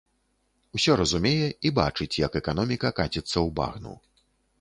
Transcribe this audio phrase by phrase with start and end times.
[0.77, 3.93] Усё разумее, і бачыць, як эканоміка каціцца ў багну.